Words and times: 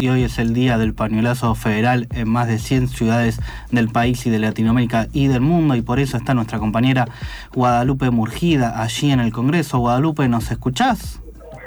y 0.00 0.08
hoy 0.08 0.24
es 0.24 0.38
el 0.38 0.54
día 0.54 0.78
del 0.78 0.94
pañuelazo 0.94 1.54
federal 1.54 2.08
en 2.14 2.28
más 2.28 2.48
de 2.48 2.58
100 2.58 2.88
ciudades 2.88 3.38
del 3.70 3.88
país 3.88 4.24
y 4.26 4.30
de 4.30 4.38
Latinoamérica 4.38 5.08
y 5.12 5.28
del 5.28 5.42
mundo 5.42 5.74
y 5.74 5.82
por 5.82 6.00
eso 6.00 6.16
está 6.16 6.32
nuestra 6.32 6.58
compañera 6.58 7.06
Guadalupe 7.52 8.10
Murgida 8.10 8.80
allí 8.80 9.10
en 9.10 9.20
el 9.20 9.32
Congreso. 9.32 9.78
Guadalupe, 9.78 10.26
¿nos 10.28 10.50
escuchás? 10.50 11.20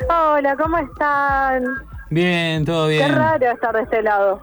Hola, 0.09 0.55
¿cómo 0.55 0.77
están? 0.80 1.64
Bien, 2.09 2.66
todo 2.66 2.88
bien. 2.88 3.07
Qué 3.07 3.16
raro 3.16 3.52
estar 3.52 3.75
de 3.75 3.82
este 3.84 4.02
lado. 4.02 4.41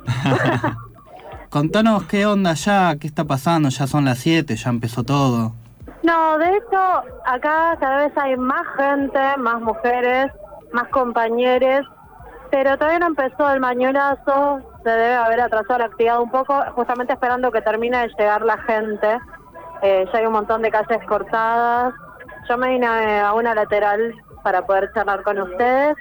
Contanos 1.50 2.04
qué 2.04 2.26
onda 2.26 2.54
ya, 2.54 2.94
qué 2.96 3.08
está 3.08 3.24
pasando, 3.24 3.70
ya 3.70 3.88
son 3.88 4.04
las 4.04 4.18
7, 4.18 4.54
ya 4.54 4.70
empezó 4.70 5.02
todo. 5.02 5.52
No, 6.04 6.38
de 6.38 6.46
hecho, 6.46 7.02
acá 7.26 7.76
cada 7.80 8.04
vez 8.04 8.12
hay 8.16 8.36
más 8.36 8.64
gente, 8.76 9.18
más 9.38 9.60
mujeres, 9.60 10.30
más 10.72 10.86
compañeros, 10.88 11.86
pero 12.50 12.76
todavía 12.76 12.98
no 12.98 13.06
empezó 13.06 13.50
el 13.50 13.60
mañolazo, 13.60 14.60
se 14.82 14.90
debe 14.90 15.14
haber 15.14 15.40
atrasado 15.40 15.78
la 15.78 15.84
actividad 15.86 16.20
un 16.20 16.30
poco, 16.30 16.54
justamente 16.74 17.12
esperando 17.12 17.50
que 17.52 17.62
termine 17.62 17.98
de 17.98 18.08
llegar 18.18 18.42
la 18.42 18.58
gente. 18.58 19.18
Eh, 19.82 20.06
ya 20.12 20.18
hay 20.18 20.26
un 20.26 20.32
montón 20.32 20.62
de 20.62 20.70
calles 20.70 21.04
cortadas. 21.06 21.94
Yo 22.48 22.58
me 22.58 22.70
vine 22.70 23.20
a 23.20 23.32
una 23.34 23.54
lateral 23.54 24.14
para 24.42 24.66
poder 24.66 24.90
charlar 24.92 25.22
con 25.22 25.38
ustedes, 25.38 25.96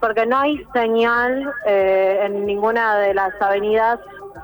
porque 0.00 0.26
no 0.26 0.38
hay 0.38 0.64
señal 0.72 1.52
eh, 1.66 2.20
en 2.24 2.46
ninguna 2.46 2.96
de 2.96 3.14
las 3.14 3.32
avenidas 3.40 3.98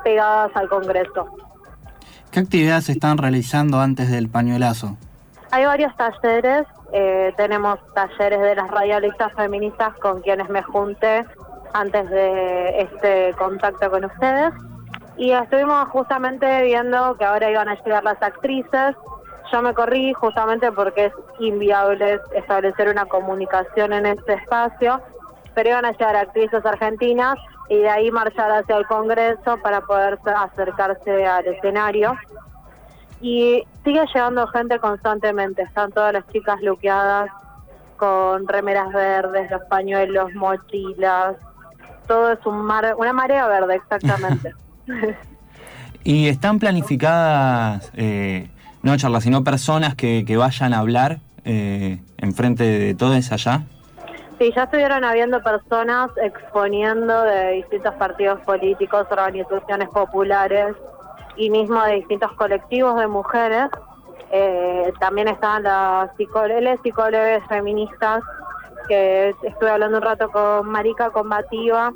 pegadas 0.04 0.50
al 0.54 0.68
Congreso. 0.68 1.28
¿Qué 2.30 2.40
actividades 2.40 2.84
se 2.84 2.92
están 2.92 3.16
realizando 3.16 3.80
antes 3.80 4.10
del 4.10 4.28
pañuelazo? 4.28 4.96
Hay 5.50 5.64
varios 5.64 5.96
talleres, 5.96 6.66
eh, 6.92 7.32
tenemos 7.36 7.78
talleres 7.94 8.40
de 8.40 8.54
las 8.54 8.70
radialistas 8.70 9.32
feministas 9.34 9.94
con 9.98 10.20
quienes 10.22 10.48
me 10.48 10.62
junté 10.62 11.26
antes 11.74 12.08
de 12.10 12.80
este 12.80 13.34
contacto 13.34 13.90
con 13.90 14.04
ustedes 14.06 14.54
y 15.18 15.32
estuvimos 15.32 15.88
justamente 15.88 16.62
viendo 16.62 17.16
que 17.16 17.24
ahora 17.24 17.50
iban 17.50 17.68
a 17.68 17.74
llegar 17.74 18.04
las 18.04 18.22
actrices. 18.22 18.94
Yo 19.52 19.62
me 19.62 19.74
corrí 19.74 20.12
justamente 20.12 20.70
porque 20.70 21.06
es 21.06 21.12
inviable 21.40 22.20
establecer 22.34 22.88
una 22.88 23.04
comunicación 23.06 23.92
en 23.92 24.06
este 24.06 24.34
espacio, 24.34 25.00
pero 25.54 25.70
iban 25.70 25.84
a 25.84 25.92
llegar 25.92 26.14
actrices 26.14 26.64
argentinas 26.64 27.36
y 27.68 27.78
de 27.78 27.88
ahí 27.88 28.10
marchar 28.12 28.50
hacia 28.52 28.76
el 28.76 28.86
Congreso 28.86 29.58
para 29.62 29.80
poder 29.80 30.18
acercarse 30.24 31.26
al 31.26 31.46
escenario. 31.46 32.16
Y 33.20 33.64
sigue 33.84 34.04
llegando 34.14 34.46
gente 34.48 34.78
constantemente, 34.78 35.62
están 35.62 35.90
todas 35.92 36.12
las 36.12 36.26
chicas 36.28 36.60
luqueadas 36.62 37.30
con 37.96 38.46
remeras 38.46 38.92
verdes, 38.92 39.50
los 39.50 39.62
pañuelos, 39.62 40.32
mochilas, 40.34 41.36
todo 42.06 42.32
es 42.32 42.46
un 42.46 42.62
mar, 42.62 42.94
una 42.96 43.12
marea 43.12 43.46
verde 43.48 43.76
exactamente. 43.76 44.54
¿Y 46.04 46.28
están 46.28 46.58
planificadas, 46.58 47.90
eh, 47.94 48.48
no 48.82 48.96
charlas, 48.96 49.24
sino 49.24 49.44
personas 49.44 49.94
que, 49.94 50.24
que 50.24 50.36
vayan 50.36 50.72
a 50.72 50.78
hablar 50.78 51.18
eh, 51.44 51.98
enfrente 52.16 52.64
de 52.64 52.94
todos 52.94 53.32
allá? 53.32 53.62
Sí, 54.38 54.52
ya 54.54 54.62
estuvieron 54.64 55.02
habiendo 55.02 55.42
personas 55.42 56.10
exponiendo 56.22 57.22
de 57.24 57.54
distintos 57.54 57.94
partidos 57.94 58.40
políticos, 58.40 59.06
organizaciones 59.10 59.88
populares 59.88 60.76
y 61.38 61.48
mismo 61.50 61.82
de 61.84 61.94
distintos 61.94 62.32
colectivos 62.32 62.98
de 63.00 63.06
mujeres. 63.06 63.70
Eh, 64.30 64.92
también 65.00 65.28
estaban 65.28 65.62
las 65.62 66.14
psicólogas, 66.16 66.78
psicólogas 66.82 67.42
feministas, 67.48 68.22
que 68.88 69.34
estuve 69.42 69.70
hablando 69.70 69.98
un 69.98 70.02
rato 70.02 70.30
con 70.30 70.68
Marica 70.68 71.10
Combativa, 71.10 71.92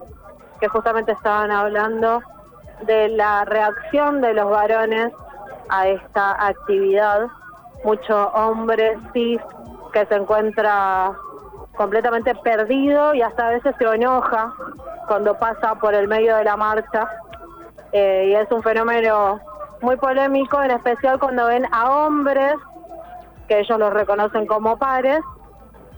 que 0.60 0.68
justamente 0.68 1.12
estaban 1.12 1.50
hablando 1.50 2.22
de 2.86 3.08
la 3.08 3.44
reacción 3.44 4.20
de 4.20 4.34
los 4.34 4.50
varones 4.50 5.12
a 5.68 5.88
esta 5.88 6.46
actividad. 6.46 7.26
Muchos 7.84 8.28
hombres 8.34 8.96
cis 9.12 9.40
que 9.92 10.06
se 10.06 10.14
encuentra 10.14 11.12
completamente 11.76 12.34
perdido 12.36 13.14
y 13.14 13.22
hasta 13.22 13.48
a 13.48 13.50
veces 13.50 13.74
se 13.78 13.84
enoja 13.84 14.52
cuando 15.08 15.34
pasa 15.38 15.74
por 15.76 15.94
el 15.94 16.06
medio 16.08 16.36
de 16.36 16.44
la 16.44 16.56
marcha. 16.56 17.08
Eh, 17.92 18.28
y 18.30 18.34
es 18.34 18.50
un 18.50 18.62
fenómeno 18.62 19.40
muy 19.80 19.96
polémico, 19.96 20.62
en 20.62 20.70
especial 20.70 21.18
cuando 21.18 21.46
ven 21.46 21.66
a 21.72 21.90
hombres, 22.06 22.54
que 23.48 23.60
ellos 23.60 23.78
los 23.78 23.92
reconocen 23.92 24.46
como 24.46 24.76
pares, 24.78 25.20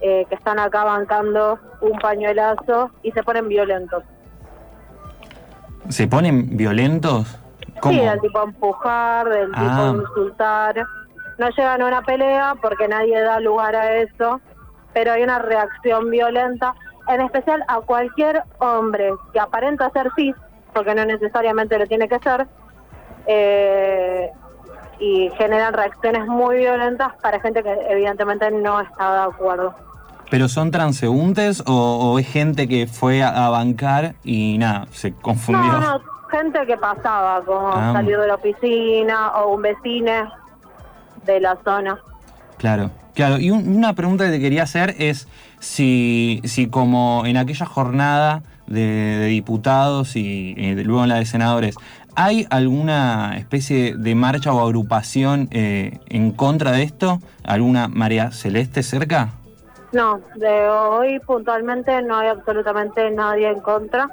eh, 0.00 0.26
que 0.28 0.34
están 0.34 0.58
acá 0.58 0.84
bancando 0.84 1.58
un 1.80 1.98
pañuelazo 1.98 2.90
y 3.02 3.12
se 3.12 3.22
ponen 3.22 3.48
violentos. 3.48 4.02
¿Se 5.88 6.08
ponen 6.08 6.56
violentos? 6.56 7.38
Sí, 7.82 7.98
del 8.00 8.20
tipo 8.20 8.42
empujar, 8.42 9.28
del 9.28 9.48
tipo 9.52 9.60
Ah. 9.66 9.92
insultar. 9.94 10.86
No 11.38 11.48
llegan 11.50 11.82
a 11.82 11.86
una 11.86 12.02
pelea 12.02 12.54
porque 12.62 12.88
nadie 12.88 13.20
da 13.20 13.38
lugar 13.40 13.76
a 13.76 13.96
eso, 13.96 14.40
pero 14.94 15.12
hay 15.12 15.22
una 15.22 15.38
reacción 15.40 16.10
violenta, 16.10 16.74
en 17.08 17.20
especial 17.20 17.62
a 17.68 17.80
cualquier 17.80 18.42
hombre 18.58 19.12
que 19.32 19.40
aparenta 19.40 19.90
ser 19.90 20.10
cis, 20.16 20.34
porque 20.74 20.94
no 20.94 21.04
necesariamente 21.04 21.78
lo 21.78 21.86
tiene 21.86 22.08
que 22.08 22.18
ser, 22.18 22.46
eh, 23.26 24.30
y 24.98 25.30
generan 25.38 25.72
reacciones 25.72 26.26
muy 26.26 26.58
violentas 26.58 27.12
para 27.22 27.40
gente 27.40 27.62
que 27.62 27.72
evidentemente 27.88 28.50
no 28.50 28.80
está 28.80 29.12
de 29.14 29.32
acuerdo. 29.32 29.74
¿Pero 30.30 30.48
son 30.48 30.70
transeúntes 30.70 31.62
o, 31.66 31.72
o 32.12 32.18
es 32.18 32.26
gente 32.28 32.66
que 32.68 32.86
fue 32.86 33.22
a, 33.22 33.46
a 33.46 33.50
bancar 33.50 34.14
y 34.24 34.56
nada, 34.58 34.86
se 34.92 35.12
confundió? 35.12 35.70
No, 35.72 35.80
no, 35.80 36.00
gente 36.30 36.66
que 36.66 36.76
pasaba, 36.76 37.42
como 37.44 37.68
Ah. 37.68 37.92
salir 37.92 38.18
de 38.18 38.26
la 38.26 38.34
oficina 38.34 39.32
o 39.36 39.54
un 39.54 39.62
vecino 39.62 40.32
de 41.24 41.40
la 41.40 41.56
zona. 41.64 41.98
Claro, 42.58 42.90
claro. 43.14 43.38
Y 43.38 43.50
un- 43.50 43.76
una 43.76 43.92
pregunta 43.94 44.24
que 44.24 44.30
te 44.32 44.40
quería 44.40 44.62
hacer 44.62 44.94
es 44.98 45.28
si, 45.60 46.40
si 46.44 46.68
como 46.68 47.22
en 47.26 47.36
aquella 47.36 47.66
jornada 47.66 48.42
de, 48.66 49.24
diputados 49.26 50.16
y, 50.16 50.54
eh, 50.56 50.74
de- 50.74 50.84
luego 50.84 51.02
en 51.02 51.08
la 51.10 51.16
de 51.16 51.26
senadores, 51.26 51.74
¿hay 52.16 52.46
alguna 52.50 53.36
especie 53.36 53.96
de 53.96 54.14
marcha 54.14 54.52
o 54.52 54.60
agrupación 54.64 55.48
eh, 55.50 55.98
en 56.08 56.30
contra 56.32 56.72
de 56.72 56.82
esto? 56.82 57.18
¿Alguna 57.44 57.88
María 57.88 58.30
Celeste 58.32 58.82
cerca? 58.82 59.30
No, 59.92 60.20
de 60.34 60.68
hoy 60.68 61.20
puntualmente 61.20 62.02
no 62.02 62.16
hay 62.16 62.28
absolutamente 62.28 63.10
nadie 63.10 63.48
en 63.50 63.60
contra, 63.60 64.08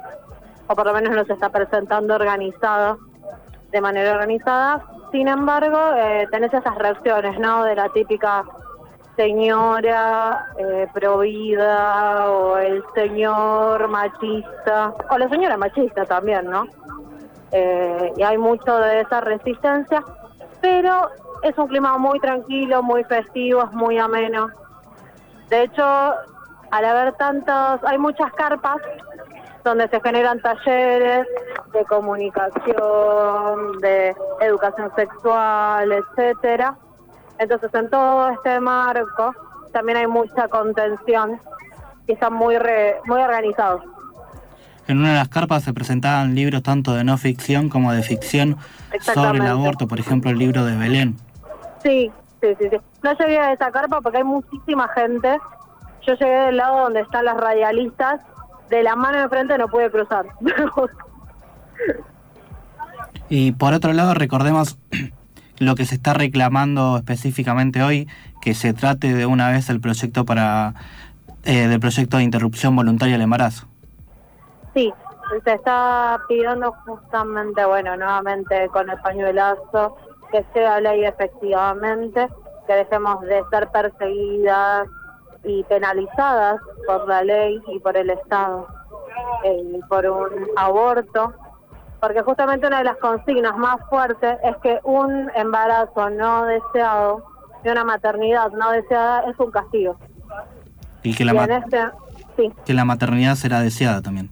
o 0.68 0.74
por 0.76 0.86
lo 0.86 0.94
menos 0.94 1.12
no 1.14 1.24
se 1.24 1.32
está 1.32 1.48
presentando 1.50 2.14
organizada, 2.14 2.96
de 3.72 3.80
manera 3.80 4.12
organizada. 4.12 4.84
Sin 5.10 5.28
embargo, 5.28 5.78
eh, 5.96 6.28
tenés 6.30 6.54
esas 6.54 6.74
reacciones, 6.76 7.38
¿no? 7.40 7.64
De 7.64 7.74
la 7.74 7.88
típica 7.88 8.44
señora 9.16 10.46
eh, 10.58 10.88
o 12.28 12.56
el 12.56 12.84
señor 12.94 13.88
machista, 13.88 14.94
o 15.10 15.18
la 15.18 15.28
señora 15.28 15.56
machista 15.56 16.04
también, 16.04 16.50
¿no? 16.50 16.66
Eh, 17.50 18.12
y 18.16 18.22
hay 18.22 18.38
mucho 18.38 18.78
de 18.78 19.00
esa 19.00 19.20
resistencia, 19.20 20.02
pero 20.60 21.10
es 21.42 21.56
un 21.58 21.68
clima 21.68 21.98
muy 21.98 22.18
tranquilo, 22.20 22.82
muy 22.82 23.04
festivo, 23.04 23.64
es 23.64 23.72
muy 23.72 23.98
ameno. 23.98 24.48
De 25.50 25.64
hecho, 25.64 25.84
al 26.70 26.84
haber 26.84 27.12
tantos, 27.14 27.80
hay 27.84 27.98
muchas 27.98 28.32
carpas 28.32 28.78
donde 29.64 29.88
se 29.88 30.00
generan 30.00 30.40
talleres 30.40 31.26
de 31.72 31.84
comunicación, 31.84 33.78
de 33.80 34.16
educación 34.40 34.90
sexual, 34.96 35.92
etcétera. 35.92 36.74
Entonces, 37.42 37.70
en 37.74 37.90
todo 37.90 38.30
este 38.30 38.60
marco 38.60 39.34
también 39.72 39.98
hay 39.98 40.06
mucha 40.06 40.48
contención 40.48 41.40
y 42.06 42.12
están 42.12 42.32
muy 42.34 42.56
re- 42.58 42.96
muy 43.06 43.20
organizados. 43.20 43.82
En 44.88 44.98
una 44.98 45.10
de 45.10 45.14
las 45.16 45.28
carpas 45.28 45.62
se 45.62 45.72
presentaban 45.72 46.34
libros 46.34 46.62
tanto 46.62 46.92
de 46.94 47.04
no 47.04 47.16
ficción 47.16 47.68
como 47.68 47.92
de 47.92 48.02
ficción 48.02 48.56
sobre 49.00 49.38
el 49.38 49.46
aborto, 49.46 49.86
por 49.88 50.00
ejemplo 50.00 50.30
el 50.30 50.38
libro 50.38 50.64
de 50.64 50.76
Belén. 50.76 51.16
Sí, 51.82 52.10
sí, 52.40 52.48
sí, 52.58 52.68
sí. 52.70 52.76
No 53.02 53.12
llegué 53.16 53.38
a 53.38 53.52
esa 53.52 53.70
carpa 53.70 54.00
porque 54.00 54.18
hay 54.18 54.24
muchísima 54.24 54.88
gente. 54.88 55.38
Yo 56.06 56.14
llegué 56.14 56.32
del 56.46 56.56
lado 56.56 56.80
donde 56.82 57.00
están 57.00 57.24
las 57.24 57.36
radialistas. 57.36 58.20
De 58.70 58.82
la 58.82 58.96
mano 58.96 59.18
de 59.20 59.28
frente 59.28 59.56
no 59.58 59.68
pude 59.68 59.90
cruzar. 59.90 60.26
Y 63.28 63.52
por 63.52 63.72
otro 63.72 63.92
lado, 63.92 64.14
recordemos 64.14 64.78
lo 65.64 65.74
que 65.74 65.84
se 65.84 65.94
está 65.94 66.14
reclamando 66.14 66.96
específicamente 66.96 67.82
hoy, 67.82 68.08
que 68.40 68.54
se 68.54 68.72
trate 68.72 69.14
de 69.14 69.26
una 69.26 69.50
vez 69.50 69.70
el 69.70 69.80
proyecto 69.80 70.24
para 70.24 70.74
eh, 71.44 71.68
del 71.68 71.80
proyecto 71.80 72.18
de 72.18 72.22
interrupción 72.22 72.76
voluntaria 72.76 73.14
del 73.14 73.22
embarazo. 73.22 73.66
Sí, 74.74 74.92
se 75.44 75.54
está 75.54 76.20
pidiendo 76.28 76.72
justamente, 76.86 77.64
bueno, 77.64 77.96
nuevamente 77.96 78.68
con 78.68 78.88
el 78.90 78.98
pañuelazo, 79.00 79.96
que 80.30 80.44
sea 80.52 80.80
ley 80.80 81.04
efectivamente, 81.04 82.28
que 82.66 82.74
dejemos 82.74 83.20
de 83.22 83.42
ser 83.50 83.68
perseguidas 83.68 84.88
y 85.44 85.64
penalizadas 85.64 86.60
por 86.86 87.08
la 87.08 87.22
ley 87.24 87.60
y 87.68 87.78
por 87.80 87.96
el 87.96 88.10
Estado. 88.10 88.68
eh, 89.44 89.80
por 89.88 90.06
un 90.06 90.46
aborto, 90.56 91.34
porque 92.02 92.20
justamente 92.22 92.66
una 92.66 92.78
de 92.78 92.84
las 92.84 92.96
consignas 92.96 93.56
más 93.56 93.76
fuertes 93.88 94.36
es 94.42 94.56
que 94.56 94.80
un 94.82 95.30
embarazo 95.36 96.10
no 96.10 96.44
deseado 96.46 97.22
y 97.62 97.68
una 97.68 97.84
maternidad 97.84 98.50
no 98.50 98.72
deseada 98.72 99.20
es 99.30 99.38
un 99.38 99.52
castigo. 99.52 99.96
Y 101.04 101.14
que 101.14 101.24
la, 101.24 101.32
Y 101.32 101.36
ma- 101.36 101.44
este, 101.44 101.80
sí, 102.36 102.52
que 102.64 102.74
la 102.74 102.84
maternidad 102.84 103.36
será 103.36 103.60
deseada 103.60 104.02
también. 104.02 104.28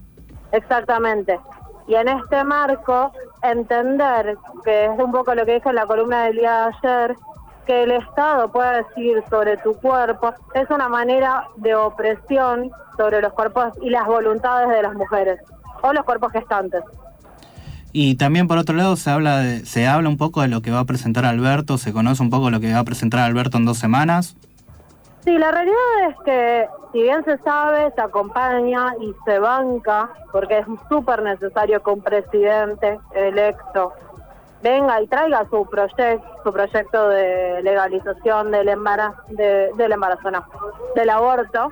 exactamente. 0.51 1.39
Y 1.87 1.95
en 1.95 2.09
este 2.09 2.43
marco, 2.43 3.13
entender, 3.41 4.35
que 4.65 4.85
es 4.85 4.99
un 4.99 5.11
poco 5.13 5.33
lo 5.33 5.45
que 5.45 5.53
dije 5.55 5.69
en 5.69 5.75
la 5.75 5.85
columna 5.85 6.25
del 6.25 6.35
día 6.37 6.67
de 6.67 6.89
ayer, 6.89 7.15
que 7.65 7.83
el 7.83 7.91
Estado 7.91 8.49
pueda 8.51 8.83
decidir 8.83 9.23
sobre 9.29 9.55
tu 9.57 9.75
cuerpo, 9.75 10.33
es 10.55 10.69
una 10.69 10.89
manera 10.89 11.47
de 11.55 11.73
opresión 11.73 12.69
sobre 12.97 13.21
los 13.21 13.31
cuerpos 13.31 13.71
y 13.81 13.89
las 13.89 14.05
voluntades 14.07 14.67
de 14.69 14.81
las 14.83 14.93
mujeres, 14.93 15.39
o 15.81 15.93
los 15.93 16.03
cuerpos 16.03 16.33
gestantes. 16.33 16.83
Y 17.93 18.15
también 18.15 18.47
por 18.47 18.57
otro 18.57 18.75
lado 18.75 18.95
se 18.95 19.09
habla 19.09 19.39
de, 19.39 19.65
se 19.65 19.87
habla 19.87 20.07
un 20.07 20.17
poco 20.17 20.41
de 20.41 20.47
lo 20.47 20.61
que 20.61 20.71
va 20.71 20.79
a 20.79 20.85
presentar 20.85 21.25
Alberto, 21.25 21.77
se 21.77 21.91
conoce 21.91 22.23
un 22.23 22.29
poco 22.29 22.49
lo 22.49 22.59
que 22.59 22.71
va 22.73 22.79
a 22.79 22.83
presentar 22.83 23.19
Alberto 23.21 23.57
en 23.57 23.65
dos 23.65 23.77
semanas. 23.77 24.35
Sí, 25.25 25.37
la 25.37 25.51
realidad 25.51 25.75
es 26.09 26.15
que 26.25 26.65
si 26.93 27.03
bien 27.03 27.23
se 27.25 27.37
sabe, 27.39 27.91
se 27.93 28.01
acompaña 28.01 28.93
y 29.01 29.13
se 29.25 29.39
banca, 29.39 30.09
porque 30.31 30.59
es 30.59 30.65
súper 30.89 31.21
necesario 31.21 31.83
que 31.83 31.89
un 31.91 32.01
presidente 32.01 32.99
electo 33.13 33.93
venga 34.63 35.01
y 35.01 35.07
traiga 35.07 35.45
su 35.49 35.67
proyecto, 35.69 36.23
su 36.43 36.51
proyecto 36.53 37.09
de 37.09 37.61
legalización 37.61 38.51
del 38.51 38.69
embarazo, 38.69 39.17
de- 39.29 39.69
del 39.77 39.91
embarazo, 39.91 40.31
no, 40.31 40.43
del 40.95 41.09
aborto. 41.09 41.71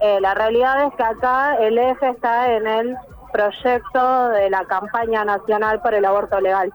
Eh, 0.00 0.18
la 0.20 0.34
realidad 0.34 0.86
es 0.86 0.94
que 0.94 1.02
acá 1.02 1.56
el 1.56 1.78
eje 1.78 2.08
está 2.10 2.52
en 2.52 2.66
el 2.66 2.96
proyecto 3.36 4.28
de 4.30 4.48
la 4.48 4.64
campaña 4.64 5.24
nacional 5.24 5.80
por 5.82 5.92
el 5.94 6.04
aborto 6.04 6.40
legal. 6.40 6.72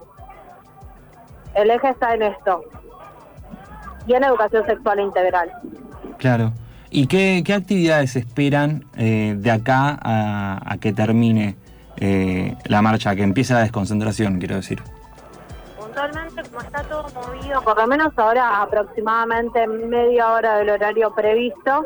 El 1.55 1.71
eje 1.71 1.89
está 1.89 2.13
en 2.13 2.21
esto 2.21 2.63
y 4.05 4.13
en 4.13 4.23
educación 4.23 4.65
sexual 4.65 4.99
integral. 4.99 5.51
Claro. 6.17 6.51
¿Y 6.91 7.07
qué, 7.07 7.41
qué 7.45 7.53
actividades 7.53 8.15
esperan 8.15 8.85
eh, 8.97 9.33
de 9.37 9.51
acá 9.51 9.97
a, 10.01 10.59
a 10.65 10.77
que 10.77 10.93
termine 10.93 11.55
eh, 11.97 12.55
la 12.65 12.81
marcha, 12.81 13.15
que 13.15 13.23
empiece 13.23 13.53
la 13.53 13.61
desconcentración, 13.61 14.37
quiero 14.39 14.55
decir? 14.55 14.81
Puntualmente, 15.79 16.43
como 16.43 16.61
está 16.61 16.83
todo 16.83 17.07
movido, 17.15 17.61
por 17.63 17.77
lo 17.77 17.87
menos 17.87 18.13
ahora 18.17 18.61
aproximadamente 18.61 19.65
media 19.67 20.31
hora 20.33 20.57
del 20.57 20.69
horario 20.69 21.13
previsto, 21.15 21.85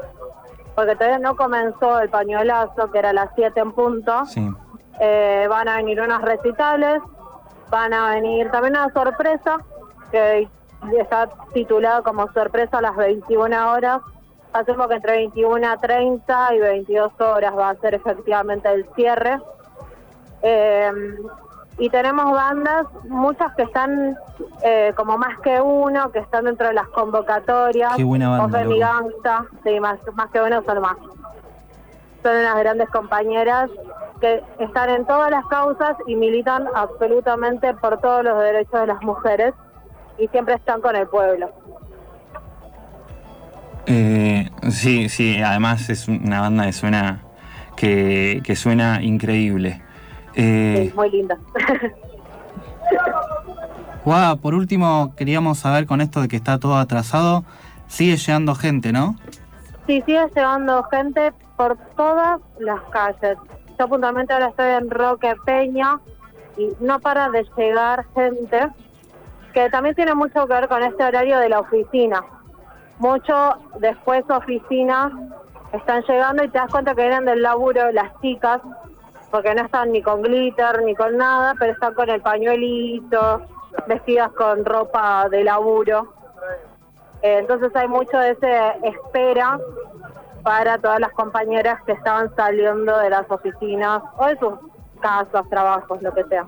porque 0.76 0.96
todavía 0.96 1.20
no 1.20 1.36
comenzó 1.36 2.00
el 2.02 2.10
pañuelazo, 2.10 2.92
que 2.92 3.00
era 3.00 3.12
a 3.12 3.14
las 3.14 3.30
7 3.36 3.60
en 3.60 3.72
punto, 3.72 4.26
Sí. 4.26 4.50
Eh, 5.00 5.48
van 5.50 5.68
a 5.68 5.78
venir 5.78 6.02
unos 6.02 6.22
recitales, 6.22 7.02
van 7.70 7.94
a 7.94 8.10
venir 8.12 8.50
también 8.52 8.74
una 8.74 8.92
sorpresa, 8.94 9.58
que 10.12 10.48
está 10.98 11.30
titulada 11.54 12.02
como 12.02 12.32
sorpresa 12.32 12.78
a 12.78 12.82
las 12.82 12.96
21 12.96 13.72
horas. 13.72 14.02
Hacemos 14.54 14.88
que 14.88 14.96
entre 14.96 15.28
21.30 15.28 16.56
y 16.56 16.60
22 16.60 17.12
horas 17.20 17.54
va 17.58 17.70
a 17.72 17.76
ser 17.76 17.96
efectivamente 17.96 18.72
el 18.72 18.88
cierre. 18.96 19.40
Eh, 20.42 20.92
y 21.78 21.90
tenemos 21.90 22.32
bandas, 22.32 22.88
muchas 23.10 23.54
que 23.56 23.64
están 23.64 24.18
eh, 24.64 24.94
como 24.96 25.18
más 25.18 25.38
que 25.40 25.60
uno, 25.60 26.10
que 26.12 26.20
están 26.20 26.46
dentro 26.46 26.68
de 26.68 26.74
las 26.74 26.88
convocatorias. 26.90 27.98
Qué 27.98 28.06
buena 28.06 28.30
banda, 28.30 28.62
Ofe. 28.62 28.80
Gangsta, 28.80 29.46
sí, 29.64 29.80
más, 29.82 30.00
más 30.14 30.32
que 30.32 30.40
uno 30.40 30.64
son 30.64 30.80
más. 30.80 30.96
Son 32.24 32.36
unas 32.38 32.58
grandes 32.58 32.90
compañeras 32.90 33.70
que 34.26 34.44
están 34.64 34.90
en 34.90 35.06
todas 35.06 35.30
las 35.30 35.46
causas 35.46 35.96
y 36.08 36.16
militan 36.16 36.66
absolutamente 36.74 37.74
por 37.76 38.00
todos 38.00 38.24
los 38.24 38.40
derechos 38.40 38.82
de 38.82 38.88
las 38.88 39.02
mujeres 39.04 39.54
y 40.18 40.28
siempre 40.30 40.56
están 40.56 40.82
con 40.82 40.96
el 40.96 41.08
pueblo. 41.08 41.52
Eh, 43.86 44.50
sí, 44.72 45.10
sí, 45.10 45.40
además 45.42 45.90
es 45.90 46.08
una 46.08 46.42
banda 46.42 46.66
que 46.66 46.74
suena, 46.74 47.22
que, 47.76 48.42
que 48.44 48.56
suena 48.56 49.04
increíble. 49.04 49.82
Eh, 50.34 50.88
Sí, 50.90 50.96
muy 50.96 51.12
linda. 51.12 51.38
Guada, 54.04 54.36
por 54.38 54.56
último, 54.56 55.14
queríamos 55.16 55.60
saber 55.60 55.86
con 55.86 56.02
esto 56.02 56.22
de 56.22 56.28
que 56.28 56.36
está 56.36 56.60
todo 56.60 56.78
atrasado, 56.78 57.44
sigue 57.88 58.18
llegando 58.18 58.56
gente, 58.56 58.92
¿no? 58.92 59.16
Sí, 59.86 60.02
sigue 60.06 60.28
llegando 60.36 60.84
gente 60.86 61.32
por 61.58 61.78
todas 61.96 62.40
las 62.60 62.82
calles. 62.92 63.38
Yo 63.78 63.88
puntualmente 63.90 64.34
ahora 64.34 64.48
estoy 64.48 64.70
en 64.70 64.90
Roque 64.90 65.36
Peña 65.46 66.00
y 66.58 66.72
no 66.80 67.00
para 67.00 67.30
de 67.30 67.46
llegar 67.58 68.06
gente 68.14 68.70
que 69.54 69.70
también 69.70 69.96
tiene 69.96 70.14
mucho 70.16 70.48
que 70.48 70.54
ver 70.54 70.68
con 70.68 70.84
este 70.84 71.04
horario 71.04 71.40
de 71.40 71.50
la 71.50 71.60
oficina. 71.60 72.24
Mucho 73.00 73.56
después 73.80 74.24
oficinas 74.30 75.12
están 75.74 76.04
llegando 76.04 76.44
y 76.44 76.50
te 76.50 76.58
das 76.58 76.72
cuenta 76.72 76.96
que 76.96 77.02
vienen 77.02 77.26
del 77.26 77.42
laburo 77.42 77.92
las 77.92 78.20
chicas, 78.22 78.62
porque 79.32 79.54
no 79.54 79.64
están 79.64 79.92
ni 79.92 80.02
con 80.02 80.22
glitter 80.22 80.84
ni 80.84 80.96
con 80.96 81.18
nada, 81.18 81.56
pero 81.60 81.74
están 81.74 81.94
con 81.94 82.10
el 82.10 82.22
pañuelito, 82.22 83.42
vestidas 83.88 84.32
con 84.32 84.64
ropa 84.64 85.28
de 85.30 85.44
laburo. 85.44 86.14
Eh, 87.22 87.40
entonces 87.40 87.76
hay 87.76 87.88
mucho 87.88 88.18
de 88.18 88.32
ese 88.32 88.74
espera 88.84 89.60
para 90.46 90.78
todas 90.78 91.00
las 91.00 91.12
compañeras 91.12 91.82
que 91.86 91.92
estaban 91.94 92.30
saliendo 92.36 92.98
de 93.00 93.10
las 93.10 93.30
oficinas 93.30 94.02
o 94.18 94.28
de 94.28 94.38
sus 94.38 94.54
casas, 95.02 95.50
trabajos, 95.50 96.02
lo 96.04 96.14
que 96.14 96.24
sea. 96.26 96.46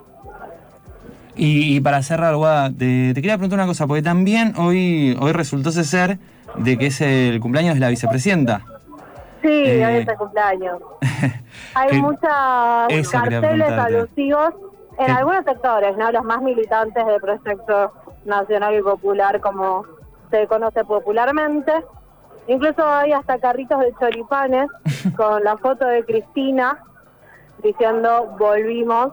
y, 1.36 1.76
y 1.76 1.82
para 1.82 2.02
cerrar, 2.04 2.36
Guada, 2.36 2.70
te, 2.70 3.14
te 3.14 3.16
quería 3.16 3.38
preguntar 3.38 3.58
una 3.60 3.68
cosa, 3.68 3.88
porque 3.88 4.04
también 4.04 4.54
hoy, 4.58 5.18
hoy 5.20 5.32
resultó 5.32 5.72
ser 5.72 6.20
de 6.56 6.78
que 6.78 6.88
es 6.88 7.02
el 7.02 7.40
cumpleaños 7.40 7.74
de 7.74 7.80
la 7.82 7.90
vicepresidenta. 7.90 8.62
Sí, 9.42 9.64
Eh, 9.66 9.86
hoy 9.86 9.96
es 10.02 10.08
el 10.08 10.16
cumpleaños. 10.18 10.78
Hay 11.74 12.02
muchos 12.02 13.12
carteles 13.12 13.70
alusivos 13.70 14.54
en 15.00 15.06
¿Qué? 15.06 15.12
algunos 15.12 15.44
sectores, 15.44 15.98
¿no? 15.98 16.12
Los 16.12 16.24
más 16.24 16.42
militantes 16.42 17.06
del 17.06 17.20
proyecto 17.20 17.94
nacional 18.26 18.76
y 18.76 18.82
popular, 18.82 19.40
como 19.42 19.86
se 20.32 20.46
conoce 20.48 20.84
popularmente. 20.86 21.72
Incluso 22.48 22.86
hay 22.86 23.12
hasta 23.12 23.40
carritos 23.40 23.80
de 23.82 23.94
choripanes 24.00 24.70
con 25.18 25.44
la 25.44 25.58
foto 25.58 25.86
de 25.86 26.04
Cristina 26.06 26.84
diciendo 27.62 28.36
volvimos. 28.40 29.12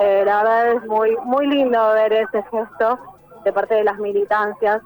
Eh, 0.00 0.22
la 0.24 0.38
verdad 0.38 0.72
es 0.72 0.86
muy 0.86 1.16
muy 1.24 1.46
lindo 1.46 1.92
ver 1.92 2.12
ese 2.12 2.42
gesto 2.50 2.98
de 3.44 3.52
parte 3.52 3.74
de 3.74 3.84
las 3.84 3.98
militancias 3.98 4.82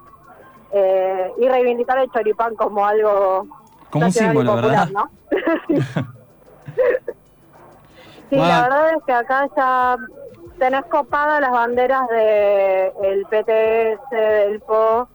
eh, 0.73 1.33
y 1.39 1.49
reivindicar 1.49 1.99
el 1.99 2.11
choripán 2.11 2.55
como 2.57 2.85
algo 2.85 3.47
Como 3.91 4.07
un 4.07 4.13
símbolo, 4.13 4.57
popular, 4.57 4.89
¿verdad? 4.89 4.93
¿no? 4.93 5.11
sí, 8.29 8.37
la 8.37 8.63
verdad 8.63 8.91
es 8.95 9.03
que 9.05 9.13
acá 9.13 9.49
ya 9.57 9.97
tenés 10.59 10.85
copadas 10.87 11.41
las 11.41 11.53
banderas 11.53 12.07
de 12.09 12.93
el 13.03 13.25
PTS, 13.27 14.11
del 14.11 14.61
PO 14.61 15.09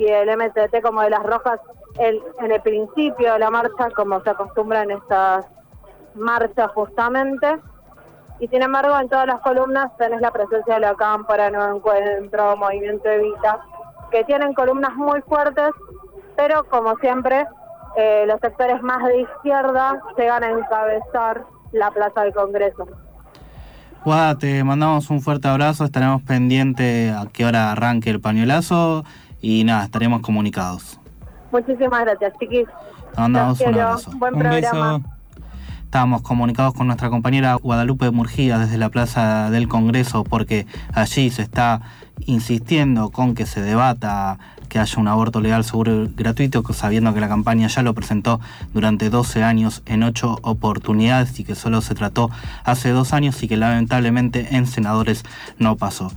y 0.00 0.04
del 0.06 0.30
MTT 0.30 0.80
como 0.82 1.02
de 1.02 1.10
las 1.10 1.22
rojas 1.22 1.60
el- 1.98 2.22
en 2.40 2.52
el 2.52 2.60
principio 2.62 3.34
de 3.34 3.38
la 3.38 3.50
marcha, 3.50 3.90
como 3.94 4.20
se 4.22 4.30
acostumbra 4.30 4.82
en 4.82 4.92
estas 4.92 5.44
marchas 6.14 6.70
justamente. 6.74 7.58
Y 8.38 8.48
sin 8.48 8.62
embargo, 8.62 8.98
en 8.98 9.10
todas 9.10 9.26
las 9.26 9.40
columnas 9.40 9.94
tenés 9.98 10.22
la 10.22 10.30
presencia 10.30 10.74
de 10.74 10.80
la 10.80 10.94
Cámpora, 10.94 11.50
Nuevo 11.50 11.76
Encuentro, 11.76 12.56
Movimiento 12.56 13.10
Evita, 13.10 13.60
que 14.10 14.24
tienen 14.24 14.54
columnas 14.54 14.94
muy 14.96 15.20
fuertes, 15.22 15.70
pero 16.34 16.64
como 16.64 16.96
siempre, 16.96 17.44
eh, 17.96 18.24
los 18.26 18.40
sectores 18.40 18.80
más 18.82 19.04
de 19.04 19.20
izquierda 19.20 20.00
llegan 20.16 20.42
a 20.44 20.50
encabezar 20.50 21.44
la 21.72 21.90
Plaza 21.90 22.22
del 22.22 22.32
Congreso. 22.32 22.86
Guada, 24.02 24.38
te 24.38 24.64
mandamos 24.64 25.10
un 25.10 25.20
fuerte 25.20 25.46
abrazo, 25.46 25.84
estaremos 25.84 26.22
pendientes 26.22 27.14
a 27.14 27.26
qué 27.30 27.44
hora 27.44 27.72
arranque 27.72 28.08
el 28.08 28.20
pañuelazo 28.22 29.04
y 29.40 29.64
nada, 29.64 29.84
estaremos 29.84 30.20
comunicados. 30.22 30.98
Muchísimas 31.52 32.04
gracias, 32.04 32.32
chiquis. 32.38 32.66
Te 33.14 33.20
mandamos 33.20 33.58
Los 33.58 33.68
un 33.68 33.74
abrazo. 33.74 34.10
Buen 34.16 34.34
un 34.34 34.40
programa. 34.40 34.98
beso. 34.98 35.10
Estábamos 35.84 36.22
comunicados 36.22 36.74
con 36.74 36.86
nuestra 36.86 37.10
compañera 37.10 37.54
Guadalupe 37.56 38.12
Murgía 38.12 38.58
desde 38.58 38.78
la 38.78 38.90
Plaza 38.90 39.50
del 39.50 39.66
Congreso 39.66 40.22
porque 40.22 40.66
allí 40.94 41.30
se 41.30 41.42
está 41.42 41.80
insistiendo 42.26 43.10
con 43.10 43.34
que 43.34 43.44
se 43.44 43.60
debata 43.60 44.38
que 44.68 44.78
haya 44.78 45.00
un 45.00 45.08
aborto 45.08 45.40
legal, 45.40 45.64
seguro 45.64 46.04
y 46.04 46.14
gratuito, 46.14 46.62
sabiendo 46.72 47.12
que 47.12 47.20
la 47.20 47.28
campaña 47.28 47.66
ya 47.66 47.82
lo 47.82 47.92
presentó 47.92 48.40
durante 48.72 49.10
12 49.10 49.42
años 49.42 49.82
en 49.84 50.04
8 50.04 50.38
oportunidades 50.42 51.38
y 51.40 51.44
que 51.44 51.56
solo 51.56 51.80
se 51.80 51.96
trató 51.96 52.30
hace 52.64 52.90
dos 52.90 53.12
años 53.12 53.42
y 53.42 53.48
que 53.48 53.56
lamentablemente 53.56 54.54
en 54.54 54.66
senadores 54.66 55.24
no 55.58 55.76
pasó. 55.76 56.12